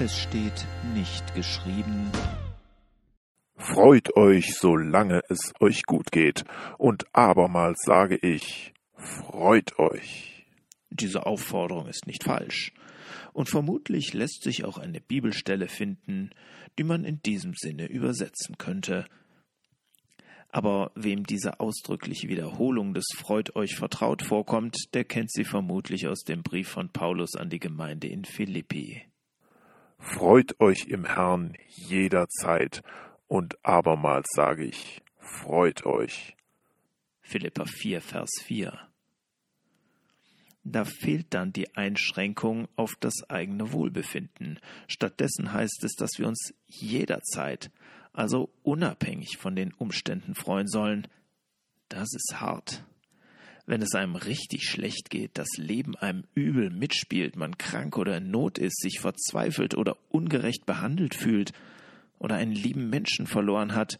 [0.00, 2.10] Es steht nicht geschrieben.
[3.56, 6.42] Freut euch, solange es euch gut geht,
[6.78, 10.46] und abermals sage ich, freut euch.
[10.90, 12.72] Diese Aufforderung ist nicht falsch,
[13.32, 16.30] und vermutlich lässt sich auch eine Bibelstelle finden,
[16.76, 19.04] die man in diesem Sinne übersetzen könnte.
[20.48, 26.24] Aber wem diese ausdrückliche Wiederholung des Freut euch vertraut vorkommt, der kennt sie vermutlich aus
[26.24, 29.04] dem Brief von Paulus an die Gemeinde in Philippi.
[29.98, 32.82] Freut euch im Herrn jederzeit,
[33.26, 36.36] und abermals sage ich, freut euch.
[37.20, 38.78] Philippa 4, Vers 4.
[40.62, 44.60] Da fehlt dann die Einschränkung auf das eigene Wohlbefinden.
[44.88, 47.70] Stattdessen heißt es, dass wir uns jederzeit,
[48.12, 51.06] also unabhängig von den Umständen freuen sollen.
[51.88, 52.84] Das ist hart.
[53.66, 58.30] Wenn es einem richtig schlecht geht, das Leben einem übel mitspielt, man krank oder in
[58.30, 61.52] Not ist, sich verzweifelt oder ungerecht behandelt fühlt
[62.18, 63.98] oder einen lieben Menschen verloren hat,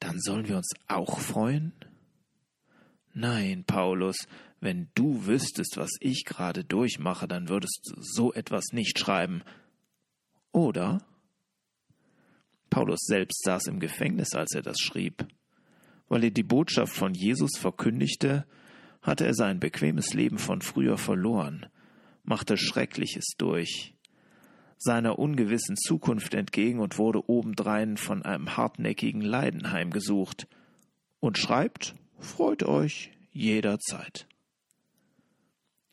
[0.00, 1.72] dann sollen wir uns auch freuen?
[3.14, 4.26] Nein, Paulus,
[4.60, 9.42] wenn du wüsstest, was ich gerade durchmache, dann würdest du so etwas nicht schreiben.
[10.50, 11.04] Oder?
[12.70, 15.26] Paulus selbst saß im Gefängnis, als er das schrieb.
[16.08, 18.44] Weil er die Botschaft von Jesus verkündigte,
[19.00, 21.66] hatte er sein bequemes Leben von früher verloren,
[22.24, 23.94] machte Schreckliches durch,
[24.78, 30.48] seiner ungewissen Zukunft entgegen und wurde obendrein von einem hartnäckigen Leiden heimgesucht
[31.20, 34.26] und schreibt, freut euch jederzeit.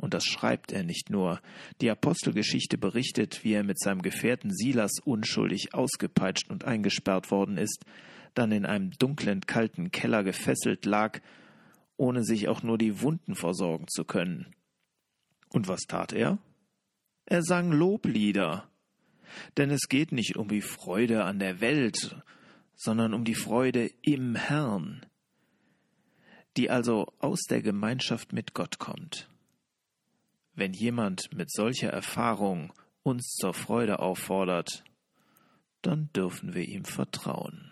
[0.00, 1.42] Und das schreibt er nicht nur.
[1.82, 7.84] Die Apostelgeschichte berichtet, wie er mit seinem Gefährten Silas unschuldig ausgepeitscht und eingesperrt worden ist,
[8.32, 11.20] dann in einem dunklen, kalten Keller gefesselt lag,
[11.98, 14.54] ohne sich auch nur die Wunden versorgen zu können.
[15.50, 16.38] Und was tat er?
[17.26, 18.70] Er sang Loblieder.
[19.58, 22.16] Denn es geht nicht um die Freude an der Welt,
[22.74, 25.04] sondern um die Freude im Herrn,
[26.56, 29.28] die also aus der Gemeinschaft mit Gott kommt.
[30.54, 32.72] Wenn jemand mit solcher Erfahrung
[33.02, 34.84] uns zur Freude auffordert,
[35.82, 37.69] dann dürfen wir ihm vertrauen.